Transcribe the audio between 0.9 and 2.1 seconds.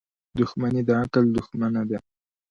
عقل دښمنه ده.